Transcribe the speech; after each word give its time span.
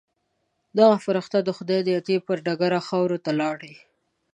دغه 0.77 0.95
فرښتې 1.05 1.39
د 1.43 1.49
خدای 1.57 1.79
د 1.83 1.89
عطیې 1.97 2.19
پر 2.27 2.37
ډګر 2.45 2.73
خاورو 2.87 3.17
ته 3.25 3.31
لاړې. 3.41 3.73